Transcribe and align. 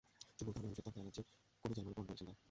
চুমুর 0.37 0.53
কারণে 0.55 0.69
মানুষের 0.69 0.83
ত্বকের 0.85 0.95
অ্যালার্জি 1.01 1.21
কমে 1.61 1.75
যায় 1.75 1.85
বলে 1.85 1.95
প্রমাণ 1.95 2.05
করেছেন 2.09 2.25
তাঁরা। 2.29 2.39